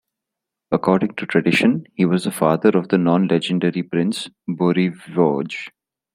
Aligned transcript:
According 0.71 1.13
to 1.17 1.27
tradition, 1.27 1.85
he 1.93 2.05
was 2.05 2.23
the 2.23 2.31
father 2.31 2.69
of 2.69 2.87
the 2.89 2.97
non-legendary 2.97 3.83
prince 3.83 4.31
Bořivoj. 4.49 5.67